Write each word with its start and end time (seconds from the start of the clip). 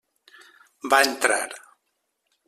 Va 0.93 0.99
entrar. 1.09 1.39